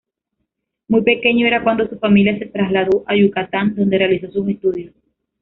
[0.87, 4.95] Muy pequeño era cuando su familia se trasladó a Yucatán, donde realizó sus estudios.